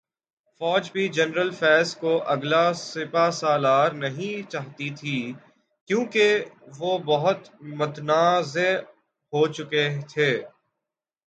فوج 0.61 0.83
بھی 0.91 1.03
جنرل 1.09 1.49
فیض 1.51 1.89
کو 1.95 2.13
اگلا 2.25 2.65
سپاسالار 2.83 3.89
نہیں 4.03 4.49
چاہتی 4.51 4.89
تھی، 4.99 5.17
کیونکہ 5.89 6.27
وہ 6.79 6.91
بہت 7.05 7.41
متنازع 7.79 8.71
ہوچکے 9.33 9.85
تھے۔۔ 10.09 10.31